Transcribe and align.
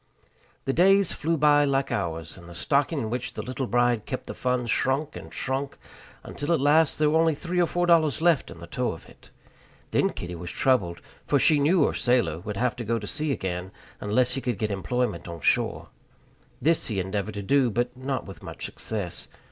The 0.65 0.73
days 0.73 1.11
flew 1.11 1.37
by 1.37 1.63
like 1.63 1.91
hours, 1.91 2.35
and 2.35 2.49
the 2.49 2.55
stocking 2.55 2.97
in 2.97 3.11
which 3.11 3.33
the 3.33 3.43
little 3.43 3.67
bride 3.67 4.07
kept 4.07 4.25
the 4.25 4.33
funds 4.33 4.71
shrunk 4.71 5.15
and 5.15 5.31
shrunk, 5.31 5.77
until 6.23 6.51
at 6.53 6.59
last 6.59 6.97
there 6.97 7.11
were 7.11 7.19
only 7.19 7.35
three 7.35 7.61
or 7.61 7.67
four 7.67 7.85
dollars 7.85 8.19
left 8.19 8.49
in 8.49 8.57
the 8.57 8.65
toe 8.65 8.93
of 8.93 9.05
it. 9.07 9.29
Then 9.91 10.09
Kitty 10.09 10.33
was 10.33 10.49
troubled; 10.49 11.01
for 11.27 11.37
she 11.37 11.59
knew 11.59 11.83
her 11.85 11.93
sailor 11.93 12.39
would 12.39 12.57
have 12.57 12.75
to 12.77 12.83
go 12.83 12.97
to 12.97 13.05
sea 13.05 13.31
again 13.31 13.71
unless 13.99 14.33
he 14.33 14.41
could 14.41 14.57
get 14.57 14.71
employment 14.71 15.27
on 15.27 15.39
shore. 15.39 15.89
This 16.59 16.87
he 16.87 16.99
endeavored 16.99 17.35
to 17.35 17.43
do, 17.43 17.69
but 17.69 17.95
not 17.95 18.25
with 18.25 18.41
much 18.41 18.65
success. 18.65 19.27